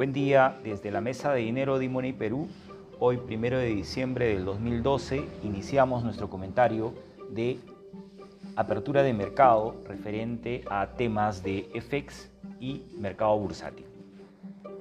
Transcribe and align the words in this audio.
Buen 0.00 0.14
día 0.14 0.56
desde 0.64 0.90
la 0.90 1.02
Mesa 1.02 1.34
de 1.34 1.42
Dinero 1.42 1.78
de 1.78 1.86
Money 1.90 2.14
Perú. 2.14 2.48
Hoy, 2.98 3.18
primero 3.18 3.58
de 3.58 3.66
diciembre 3.66 4.28
del 4.28 4.46
2012, 4.46 5.22
iniciamos 5.42 6.02
nuestro 6.02 6.30
comentario 6.30 6.94
de 7.28 7.58
apertura 8.56 9.02
de 9.02 9.12
mercado 9.12 9.74
referente 9.86 10.64
a 10.70 10.86
temas 10.96 11.42
de 11.42 11.68
FX 11.74 12.30
y 12.60 12.86
mercado 12.98 13.38
bursátil. 13.38 13.84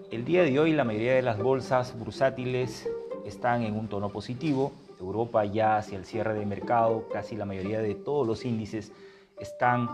El 0.10 0.24
día 0.24 0.44
de 0.44 0.58
hoy 0.58 0.72
la 0.72 0.86
mayoría 0.86 1.16
de 1.16 1.22
las 1.22 1.38
bolsas 1.38 2.00
bursátiles 2.00 2.90
están 3.26 3.64
en 3.64 3.78
un 3.78 3.90
tono 3.90 4.08
positivo. 4.08 4.72
Europa 5.02 5.44
ya 5.44 5.76
hacia 5.76 5.98
el 5.98 6.06
cierre 6.06 6.34
de 6.34 6.46
mercado, 6.46 7.10
casi 7.12 7.36
la 7.36 7.44
mayoría 7.44 7.82
de 7.82 7.94
todos 7.94 8.26
los 8.26 8.46
índices 8.46 8.94
están 9.38 9.90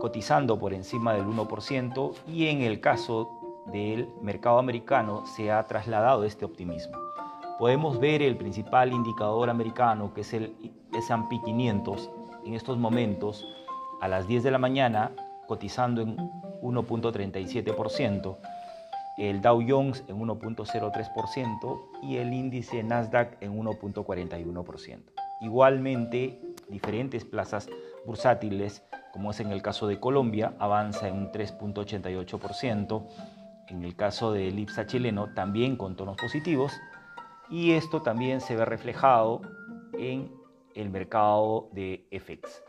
cotizando 0.00 0.58
por 0.58 0.74
encima 0.74 1.14
del 1.14 1.26
1% 1.26 2.14
y 2.26 2.46
en 2.46 2.62
el 2.62 2.80
caso 2.80 3.39
del 3.72 4.08
mercado 4.22 4.58
americano 4.58 5.24
se 5.26 5.50
ha 5.50 5.66
trasladado 5.66 6.24
este 6.24 6.44
optimismo. 6.44 6.96
Podemos 7.58 8.00
ver 8.00 8.22
el 8.22 8.36
principal 8.36 8.92
indicador 8.92 9.50
americano 9.50 10.12
que 10.14 10.22
es 10.22 10.32
el 10.32 10.54
S&P 10.92 11.40
500 11.44 12.10
en 12.46 12.54
estos 12.54 12.78
momentos 12.78 13.46
a 14.00 14.08
las 14.08 14.26
10 14.26 14.42
de 14.42 14.50
la 14.50 14.58
mañana 14.58 15.12
cotizando 15.46 16.00
en 16.00 16.16
1.37%, 16.62 18.36
el 19.18 19.42
Dow 19.42 19.62
Jones 19.66 20.04
en 20.08 20.18
1.03% 20.18 21.80
y 22.02 22.16
el 22.16 22.32
índice 22.32 22.82
Nasdaq 22.82 23.36
en 23.42 23.58
1.41%. 23.58 25.00
Igualmente, 25.40 26.40
diferentes 26.68 27.24
plazas 27.24 27.68
bursátiles, 28.06 28.82
como 29.12 29.32
es 29.32 29.40
en 29.40 29.50
el 29.50 29.60
caso 29.60 29.86
de 29.86 29.98
Colombia, 29.98 30.54
avanza 30.58 31.08
en 31.08 31.16
un 31.16 31.32
3.88%, 31.32 33.02
en 33.70 33.84
el 33.84 33.96
caso 33.96 34.32
del 34.32 34.58
IPSA 34.58 34.86
chileno 34.86 35.32
también 35.34 35.76
con 35.76 35.96
tonos 35.96 36.16
positivos, 36.16 36.72
y 37.48 37.72
esto 37.72 38.02
también 38.02 38.40
se 38.40 38.56
ve 38.56 38.64
reflejado 38.64 39.40
en 39.98 40.30
el 40.74 40.90
mercado 40.90 41.68
de 41.72 42.06
FX. 42.10 42.62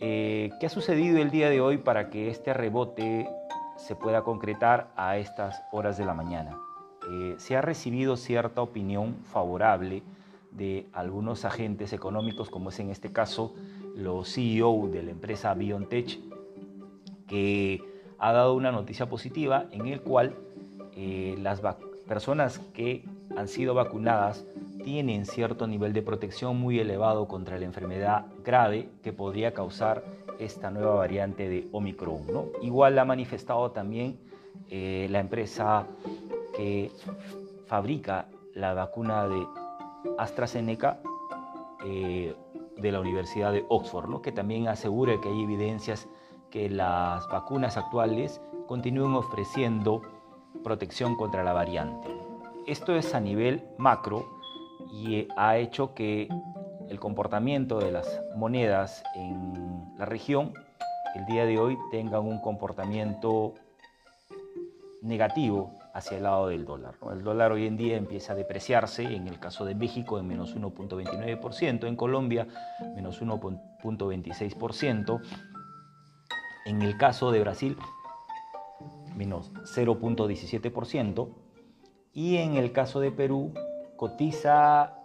Eh, 0.00 0.50
¿Qué 0.60 0.66
ha 0.66 0.70
sucedido 0.70 1.18
el 1.18 1.30
día 1.30 1.50
de 1.50 1.60
hoy 1.60 1.78
para 1.78 2.08
que 2.10 2.30
este 2.30 2.54
rebote 2.54 3.28
se 3.76 3.96
pueda 3.96 4.22
concretar 4.22 4.92
a 4.96 5.18
estas 5.18 5.62
horas 5.72 5.98
de 5.98 6.04
la 6.04 6.14
mañana? 6.14 6.56
Eh, 7.10 7.34
se 7.38 7.56
ha 7.56 7.62
recibido 7.62 8.16
cierta 8.16 8.62
opinión 8.62 9.16
favorable 9.24 10.02
de 10.52 10.86
algunos 10.92 11.44
agentes 11.44 11.92
económicos, 11.92 12.50
como 12.50 12.70
es 12.70 12.78
en 12.80 12.90
este 12.90 13.12
caso 13.12 13.54
los 13.94 14.32
CEO 14.32 14.88
de 14.88 15.02
la 15.02 15.10
empresa 15.10 15.54
BioNTech, 15.54 16.18
que 17.26 17.82
ha 18.18 18.32
dado 18.32 18.54
una 18.54 18.72
noticia 18.72 19.06
positiva 19.06 19.66
en 19.70 19.86
el 19.86 20.00
cual 20.00 20.34
eh, 20.96 21.36
las 21.40 21.60
personas 22.06 22.58
que 22.74 23.04
han 23.36 23.48
sido 23.48 23.74
vacunadas 23.74 24.44
tienen 24.82 25.26
cierto 25.26 25.66
nivel 25.66 25.92
de 25.92 26.02
protección 26.02 26.58
muy 26.58 26.80
elevado 26.80 27.28
contra 27.28 27.58
la 27.58 27.64
enfermedad 27.64 28.26
grave 28.44 28.88
que 29.02 29.12
podría 29.12 29.52
causar 29.52 30.02
esta 30.38 30.70
nueva 30.70 30.94
variante 30.94 31.48
de 31.48 31.68
Omicron. 31.72 32.26
¿no? 32.32 32.46
Igual 32.62 32.98
ha 32.98 33.04
manifestado 33.04 33.70
también 33.70 34.18
eh, 34.70 35.06
la 35.10 35.20
empresa 35.20 35.86
que 36.56 36.90
fabrica 37.66 38.28
la 38.54 38.74
vacuna 38.74 39.28
de 39.28 39.46
AstraZeneca 40.16 41.00
eh, 41.84 42.34
de 42.76 42.92
la 42.92 43.00
Universidad 43.00 43.52
de 43.52 43.64
Oxford, 43.68 44.08
¿no? 44.08 44.22
que 44.22 44.32
también 44.32 44.68
asegura 44.68 45.20
que 45.20 45.28
hay 45.28 45.42
evidencias 45.42 46.08
que 46.50 46.68
las 46.68 47.28
vacunas 47.28 47.76
actuales 47.76 48.40
continúen 48.66 49.14
ofreciendo 49.14 50.02
protección 50.64 51.16
contra 51.16 51.44
la 51.44 51.52
variante. 51.52 52.08
Esto 52.66 52.94
es 52.94 53.14
a 53.14 53.20
nivel 53.20 53.64
macro 53.78 54.26
y 54.90 55.28
ha 55.36 55.56
hecho 55.56 55.94
que 55.94 56.28
el 56.88 57.00
comportamiento 57.00 57.78
de 57.78 57.92
las 57.92 58.20
monedas 58.36 59.02
en 59.14 59.94
la 59.98 60.04
región 60.06 60.52
el 61.14 61.26
día 61.26 61.44
de 61.44 61.58
hoy 61.58 61.76
tengan 61.90 62.20
un 62.20 62.38
comportamiento 62.40 63.54
negativo 65.02 65.78
hacia 65.94 66.16
el 66.18 66.22
lado 66.24 66.48
del 66.48 66.64
dólar. 66.64 66.94
El 67.10 67.22
dólar 67.22 67.52
hoy 67.52 67.66
en 67.66 67.76
día 67.76 67.96
empieza 67.96 68.34
a 68.34 68.36
depreciarse, 68.36 69.02
en 69.02 69.26
el 69.26 69.40
caso 69.40 69.64
de 69.64 69.74
México 69.74 70.18
en 70.18 70.28
menos 70.28 70.56
1.29%, 70.56 71.86
en 71.86 71.96
Colombia 71.96 72.46
menos 72.94 73.20
1.26%, 73.22 75.20
en 76.68 76.82
el 76.82 76.96
caso 76.98 77.32
de 77.32 77.40
Brasil 77.40 77.76
menos 79.16 79.50
0.17%, 79.74 81.28
y 82.12 82.36
en 82.36 82.54
el 82.54 82.70
caso 82.72 83.00
de 83.00 83.10
Perú 83.10 83.52
cotiza 83.96 85.02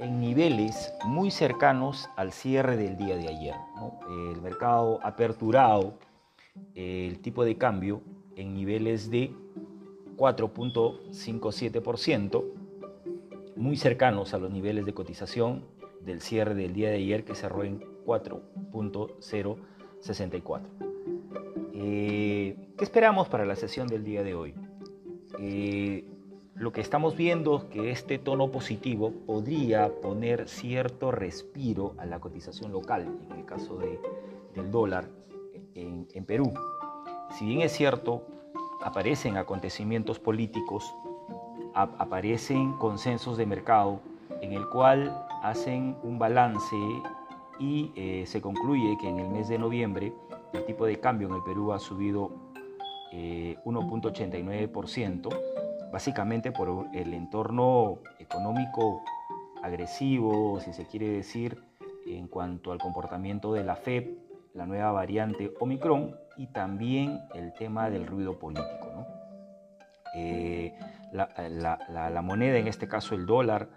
en 0.00 0.18
niveles 0.20 0.92
muy 1.04 1.30
cercanos 1.30 2.08
al 2.16 2.32
cierre 2.32 2.76
del 2.76 2.96
día 2.96 3.14
de 3.16 3.28
ayer. 3.28 3.54
El 4.32 4.42
mercado 4.42 4.98
aperturado, 5.02 5.94
el 6.74 7.20
tipo 7.20 7.44
de 7.44 7.56
cambio 7.56 8.02
en 8.36 8.52
niveles 8.54 9.10
de 9.10 9.32
4.57%, 10.16 12.44
muy 13.56 13.76
cercanos 13.76 14.34
a 14.34 14.38
los 14.38 14.50
niveles 14.50 14.84
de 14.86 14.94
cotización 14.94 15.64
del 16.00 16.20
cierre 16.20 16.56
del 16.56 16.72
día 16.72 16.90
de 16.90 16.96
ayer 16.96 17.24
que 17.24 17.36
cerró 17.36 17.62
en 17.64 17.80
4.064. 20.04 20.60
Eh, 21.74 22.56
¿Qué 22.76 22.84
esperamos 22.84 23.28
para 23.28 23.44
la 23.44 23.56
sesión 23.56 23.88
del 23.88 24.04
día 24.04 24.22
de 24.22 24.34
hoy? 24.34 24.54
Lo 26.54 26.72
que 26.72 26.80
estamos 26.80 27.16
viendo 27.16 27.58
es 27.58 27.64
que 27.64 27.90
este 27.90 28.18
tono 28.18 28.50
positivo 28.50 29.12
podría 29.26 29.92
poner 30.00 30.48
cierto 30.48 31.10
respiro 31.10 31.94
a 31.98 32.06
la 32.06 32.20
cotización 32.20 32.70
local, 32.72 33.08
en 33.28 33.38
el 33.38 33.44
caso 33.44 33.76
del 33.76 34.70
dólar 34.70 35.08
en, 35.74 36.06
Perú. 36.24 36.54
Si 37.36 37.44
bien 37.44 37.60
es 37.62 37.72
cierto, 37.72 38.22
aparecen 38.82 39.36
acontecimientos 39.36 40.20
políticos, 40.20 40.94
aparecen 41.74 42.72
consensos 42.74 43.36
de 43.36 43.46
mercado 43.46 44.00
en 44.40 44.52
el 44.52 44.68
cual 44.68 45.26
hacen 45.42 45.96
un 46.04 46.18
balance 46.18 46.76
y 47.58 47.92
eh, 47.96 48.24
se 48.26 48.40
concluye 48.40 48.96
que 49.00 49.08
en 49.08 49.18
el 49.18 49.28
mes 49.28 49.48
de 49.48 49.58
noviembre 49.58 50.12
el 50.52 50.64
tipo 50.64 50.86
de 50.86 51.00
cambio 51.00 51.28
en 51.28 51.34
el 51.34 51.42
Perú 51.42 51.72
ha 51.72 51.78
subido 51.78 52.30
1.89%, 53.12 55.32
eh, 55.32 55.36
básicamente 55.92 56.50
por 56.50 56.86
el 56.92 57.14
entorno 57.14 57.98
económico 58.18 59.02
agresivo, 59.62 60.60
si 60.60 60.72
se 60.72 60.86
quiere 60.86 61.08
decir, 61.08 61.62
en 62.06 62.28
cuanto 62.28 62.72
al 62.72 62.78
comportamiento 62.78 63.52
de 63.52 63.64
la 63.64 63.76
FED, 63.76 64.10
la 64.52 64.66
nueva 64.66 64.92
variante 64.92 65.52
Omicron 65.60 66.16
y 66.36 66.48
también 66.48 67.20
el 67.34 67.52
tema 67.54 67.90
del 67.90 68.06
ruido 68.06 68.38
político. 68.38 69.06
Eh, 70.16 70.72
la, 71.12 72.22
moneda, 72.22 72.58
en 72.58 72.68
este 72.68 72.86
caso 72.86 73.14
el 73.14 73.26
dólar, 73.26 73.68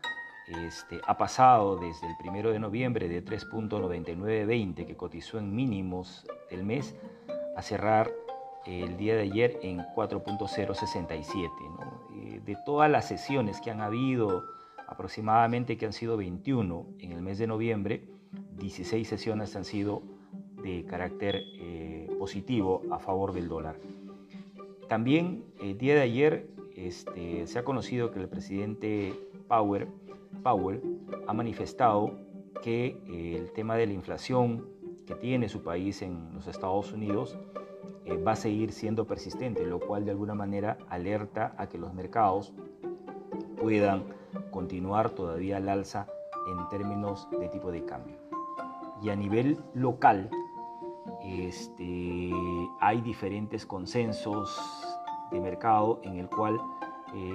este, 0.47 1.02
ha 1.06 1.18
pasado 1.18 1.75
desde 1.78 2.08
el 2.08 2.30
1 2.30 2.52
de 2.52 2.59
noviembre 2.59 3.08
de 3.09 3.24
3.9920 3.24 4.85
que 4.85 4.96
cotizó 4.96 5.38
en 5.38 5.56
mínimos 5.56 6.25
del 6.50 6.63
mes 6.63 6.96
a 7.56 7.62
cerrar 7.62 8.12
el 8.66 8.97
día 8.97 9.16
de 9.16 9.24
ayer 9.24 9.59
en 9.62 9.80
4.067. 9.96 11.50
Eh, 12.16 12.41
de 12.46 12.58
todas 12.66 12.90
las 12.90 13.08
sesiones 13.08 13.62
que 13.62 13.72
han 13.72 13.81
habido, 13.81 14.44
aproximadamente 14.88 15.78
que 15.78 15.85
han 15.85 15.94
sido 15.94 16.18
21 16.18 16.85
en 17.00 17.12
el 17.12 17.22
mes 17.22 17.38
de 17.38 17.47
noviembre, 17.47 18.03
16 18.58 19.08
sesiones 19.08 19.56
han 19.56 19.66
sido 19.66 20.03
de 20.64 20.85
carácter 20.85 21.44
eh, 21.59 22.09
positivo 22.20 22.84
a 22.91 23.00
favor 23.00 23.34
del 23.34 23.47
dólar. 23.47 23.78
También 24.88 25.43
el 25.61 25.78
día 25.78 25.96
de 25.96 26.02
ayer 26.02 26.50
este, 26.76 27.47
se 27.47 27.59
ha 27.59 27.64
conocido 27.64 28.11
que 28.11 28.20
el 28.20 28.29
presidente 28.29 29.14
Power, 29.47 29.88
Powell 30.43 30.81
ha 31.28 31.34
manifestado 31.34 32.11
que 32.61 33.01
eh, 33.07 33.35
el 33.37 33.51
tema 33.51 33.75
de 33.75 33.87
la 33.87 33.93
inflación 33.93 34.67
que 35.05 35.16
tiene 35.16 35.49
su 35.49 35.63
país 35.63 36.01
en 36.01 36.34
los 36.34 36.47
Estados 36.47 36.91
Unidos 36.91 37.37
eh, 38.05 38.17
va 38.17 38.34
a 38.34 38.35
seguir 38.35 38.72
siendo 38.72 39.05
persistente, 39.05 39.66
lo 39.66 39.79
cual 39.79 40.05
de 40.05 40.11
alguna 40.11 40.35
manera 40.35 40.78
alerta 40.89 41.53
a 41.57 41.67
que 41.67 41.78
los 41.78 41.93
mercados 41.93 42.53
puedan 43.59 44.05
continuar 44.51 45.11
todavía 45.11 45.57
al 45.57 45.69
alza 45.69 46.07
en 46.49 46.69
términos 46.69 47.28
de 47.31 47.49
tipo 47.49 47.72
de 47.72 47.85
cambio. 47.85 48.17
Y 49.01 49.09
a 49.09 49.16
nivel 49.16 49.57
local, 49.73 50.29
este, 51.23 52.31
hay 52.79 53.01
diferentes 53.01 53.66
consensos 53.66 54.59
de 55.31 55.40
mercado 55.40 55.99
en 56.03 56.17
el 56.17 56.29
cual 56.29 56.59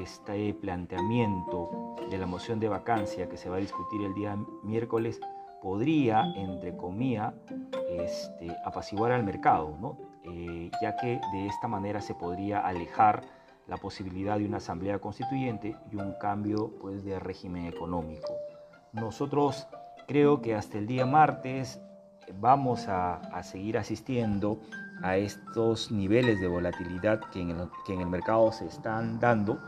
este 0.02 0.54
planteamiento 0.54 1.70
de 2.12 2.18
la 2.18 2.26
moción 2.26 2.60
de 2.60 2.68
vacancia 2.68 3.28
que 3.28 3.38
se 3.38 3.48
va 3.48 3.56
a 3.56 3.60
discutir 3.60 4.02
el 4.02 4.14
día 4.14 4.36
miércoles 4.62 5.18
podría, 5.62 6.24
entre 6.36 6.76
comillas, 6.76 7.32
este, 7.88 8.54
apaciguar 8.64 9.12
al 9.12 9.24
mercado, 9.24 9.76
¿no? 9.80 9.96
Eh, 10.24 10.70
ya 10.82 10.96
que 10.96 11.20
de 11.32 11.46
esta 11.46 11.68
manera 11.68 12.00
se 12.00 12.14
podría 12.14 12.60
alejar 12.60 13.22
la 13.66 13.76
posibilidad 13.78 14.38
de 14.38 14.44
una 14.44 14.58
asamblea 14.58 14.98
constituyente 14.98 15.74
y 15.90 15.96
un 15.96 16.12
cambio 16.20 16.72
pues, 16.80 17.02
de 17.02 17.18
régimen 17.18 17.66
económico. 17.66 18.34
Nosotros 18.92 19.66
creo 20.06 20.42
que 20.42 20.54
hasta 20.54 20.78
el 20.78 20.86
día 20.86 21.06
martes 21.06 21.80
vamos 22.38 22.88
a, 22.88 23.42
seguir 23.42 23.78
asistiendo 23.78 24.60
a 25.02 25.16
estos 25.16 25.90
niveles 25.90 26.40
de 26.40 26.46
volatilidad 26.46 27.20
que 27.32 27.40
en, 27.40 27.50
el, 27.50 27.68
que 27.86 27.94
en 27.94 28.00
el 28.00 28.06
mercado 28.06 28.52
se 28.52 28.66
están 28.66 29.18
dando 29.18 29.58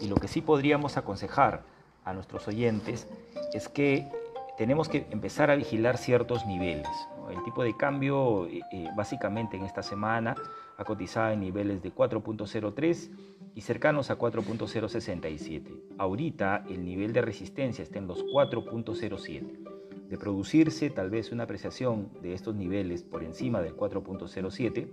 y 0.00 0.08
lo 0.08 0.16
que 0.16 0.28
sí 0.28 0.40
podríamos 0.40 0.96
aconsejar 0.96 1.62
a 2.04 2.12
nuestros 2.12 2.48
oyentes 2.48 3.08
es 3.52 3.68
que 3.68 4.08
tenemos 4.56 4.88
que 4.88 5.06
empezar 5.10 5.50
a 5.50 5.56
vigilar 5.56 5.96
ciertos 5.96 6.46
niveles. 6.46 6.88
El 7.30 7.42
tipo 7.44 7.62
de 7.62 7.76
cambio 7.76 8.46
eh, 8.46 8.60
eh, 8.72 8.88
básicamente 8.96 9.56
en 9.56 9.64
esta 9.64 9.82
semana 9.82 10.34
ha 10.76 10.84
cotizado 10.84 11.32
en 11.32 11.40
niveles 11.40 11.82
de 11.82 11.94
4.03 11.94 13.10
y 13.54 13.60
cercanos 13.60 14.10
a 14.10 14.18
4.067. 14.18 15.82
Ahorita 15.98 16.64
el 16.68 16.84
nivel 16.84 17.12
de 17.12 17.22
resistencia 17.22 17.82
está 17.82 17.98
en 17.98 18.06
los 18.06 18.24
4.07 18.24 19.80
de 20.10 20.18
producirse 20.18 20.90
tal 20.90 21.08
vez 21.08 21.30
una 21.30 21.44
apreciación 21.44 22.10
de 22.20 22.34
estos 22.34 22.56
niveles 22.56 23.04
por 23.04 23.22
encima 23.22 23.62
del 23.62 23.76
4.07, 23.76 24.88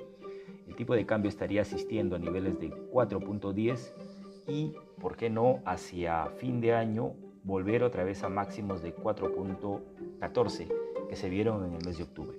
el 0.68 0.76
tipo 0.76 0.94
de 0.94 1.08
cambio 1.08 1.30
estaría 1.30 1.64
asistiendo 1.64 2.16
a 2.16 2.20
niveles 2.20 2.60
de 2.60 2.70
4.10 2.70 3.94
y, 4.48 4.74
¿por 5.00 5.16
qué 5.16 5.30
no?, 5.30 5.60
hacia 5.66 6.26
fin 6.38 6.62
de 6.62 6.74
año 6.74 7.14
volver 7.44 7.84
otra 7.84 8.04
vez 8.04 8.24
a 8.24 8.30
máximos 8.30 8.82
de 8.82 8.96
4.14 8.96 10.68
que 11.10 11.16
se 11.16 11.30
vieron 11.30 11.66
en 11.66 11.74
el 11.74 11.86
mes 11.86 11.98
de 11.98 12.04
octubre. 12.04 12.38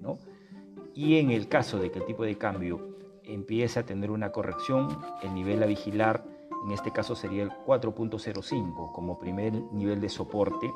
¿no? 0.00 0.18
Y 0.94 1.18
en 1.18 1.30
el 1.30 1.48
caso 1.48 1.78
de 1.78 1.90
que 1.90 2.00
el 2.00 2.06
tipo 2.06 2.24
de 2.24 2.36
cambio 2.36 2.96
empiece 3.24 3.80
a 3.80 3.86
tener 3.86 4.10
una 4.10 4.32
corrección, 4.32 4.88
el 5.22 5.34
nivel 5.34 5.62
a 5.62 5.66
vigilar 5.66 6.24
en 6.66 6.72
este 6.72 6.92
caso 6.92 7.16
sería 7.16 7.42
el 7.42 7.50
4.05 7.50 8.92
como 8.92 9.18
primer 9.18 9.52
nivel 9.72 10.00
de 10.00 10.08
soporte 10.08 10.72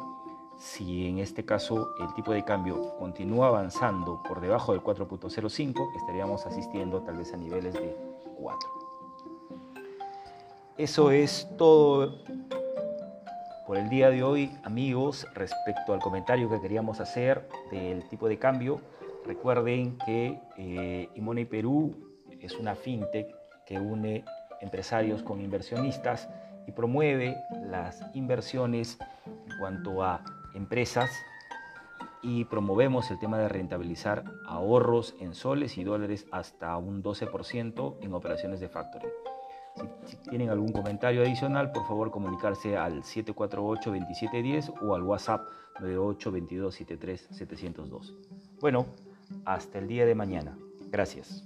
si 0.58 1.06
en 1.06 1.18
este 1.18 1.44
caso 1.44 1.94
el 2.00 2.12
tipo 2.14 2.32
de 2.32 2.44
cambio 2.44 2.96
continúa 2.98 3.48
avanzando 3.48 4.22
por 4.26 4.40
debajo 4.40 4.72
del 4.72 4.82
4.05, 4.82 5.96
estaríamos 5.96 6.46
asistiendo 6.46 7.02
tal 7.02 7.18
vez 7.18 7.32
a 7.34 7.36
niveles 7.36 7.74
de 7.74 7.94
4. 8.38 8.85
Eso 10.78 11.10
es 11.10 11.48
todo 11.56 12.22
por 13.66 13.78
el 13.78 13.88
día 13.88 14.10
de 14.10 14.22
hoy, 14.22 14.50
amigos, 14.62 15.26
respecto 15.32 15.94
al 15.94 16.00
comentario 16.00 16.50
que 16.50 16.60
queríamos 16.60 17.00
hacer 17.00 17.48
del 17.70 18.06
tipo 18.10 18.28
de 18.28 18.38
cambio. 18.38 18.82
Recuerden 19.24 19.96
que 20.04 20.38
eh, 20.58 21.08
Imone 21.14 21.46
Perú 21.46 21.96
es 22.40 22.58
una 22.58 22.74
fintech 22.74 23.26
que 23.64 23.78
une 23.78 24.26
empresarios 24.60 25.22
con 25.22 25.40
inversionistas 25.40 26.28
y 26.66 26.72
promueve 26.72 27.34
las 27.62 28.02
inversiones 28.14 28.98
en 29.24 29.58
cuanto 29.58 30.02
a 30.02 30.22
empresas 30.54 31.10
y 32.22 32.44
promovemos 32.44 33.10
el 33.10 33.18
tema 33.18 33.38
de 33.38 33.48
rentabilizar 33.48 34.24
ahorros 34.46 35.14
en 35.20 35.34
soles 35.34 35.78
y 35.78 35.84
dólares 35.84 36.26
hasta 36.32 36.76
un 36.76 37.02
12% 37.02 37.96
en 38.02 38.12
operaciones 38.12 38.60
de 38.60 38.68
factoring. 38.68 39.35
Si, 40.06 40.16
tienen 40.28 40.50
algún 40.50 40.72
comentario 40.72 41.22
adicional, 41.22 41.72
por 41.72 41.86
favor 41.86 42.10
comunicarse 42.10 42.76
al 42.76 43.02
748-2710 43.02 44.74
o 44.82 44.94
al 44.94 45.02
WhatsApp 45.02 45.42
982273 45.80 47.28
702 47.30 48.14
Bueno, 48.60 48.86
hasta 49.44 49.78
el 49.78 49.88
día 49.88 50.06
de 50.06 50.14
mañana. 50.14 50.56
Gracias. 50.90 51.44